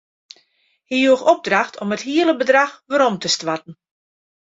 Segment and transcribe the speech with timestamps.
[0.89, 3.73] Hy joech opdracht om it hiele bedrach werom te stoarten.